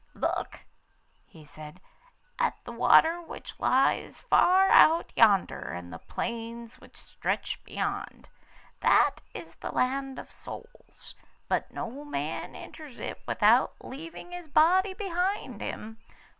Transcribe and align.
'Look,' 0.15 0.61
he 1.27 1.45
said, 1.45 1.79
'at 2.39 2.55
the 2.63 2.71
water 2.71 3.21
which 3.21 3.59
lies 3.59 4.19
far 4.19 4.67
out 4.71 5.13
yonder, 5.15 5.59
and 5.61 5.93
the 5.93 5.99
plains 5.99 6.79
which 6.81 6.97
stretch 6.97 7.63
beyond. 7.63 8.27
That 8.79 9.21
is 9.35 9.53
the 9.57 9.69
Land 9.71 10.17
of 10.17 10.31
Souls, 10.31 11.13
but 11.47 11.69
no 11.69 12.03
man 12.03 12.55
enters 12.55 12.99
it 12.99 13.21
without 13.27 13.75
leaving 13.79 14.31
his 14.31 14.47
body 14.49 14.95
behind 14.95 15.61
him. 15.61 15.99